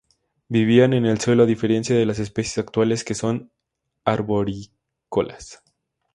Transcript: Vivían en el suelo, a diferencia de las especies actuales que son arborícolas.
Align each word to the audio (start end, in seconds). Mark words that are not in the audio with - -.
Vivían 0.49 0.93
en 0.93 1.05
el 1.05 1.21
suelo, 1.21 1.43
a 1.43 1.45
diferencia 1.45 1.95
de 1.95 2.07
las 2.07 2.17
especies 2.17 2.57
actuales 2.57 3.03
que 3.03 3.13
son 3.13 3.51
arborícolas. 4.03 5.61